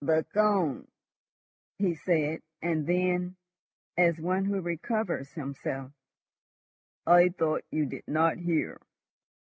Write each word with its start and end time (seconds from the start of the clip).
"The 0.03 0.25
cone," 0.33 0.87
he 1.77 1.93
said, 1.93 2.41
and 2.59 2.87
then, 2.87 3.35
as 3.95 4.17
one 4.17 4.45
who 4.45 4.59
recovers 4.59 5.29
himself, 5.33 5.91
"I 7.05 7.29
thought 7.29 7.65
you 7.69 7.85
did 7.85 8.07
not 8.07 8.37
hear." 8.37 8.79